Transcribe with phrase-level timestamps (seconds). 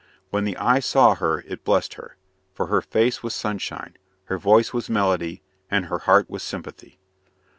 [0.31, 2.17] When the eye saw her it blessed her,
[2.55, 6.97] for her face was sunshine, her voice was melody, and her heart was sympathy.